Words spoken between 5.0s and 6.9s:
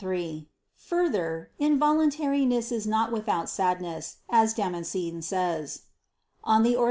says (De Fide Orth.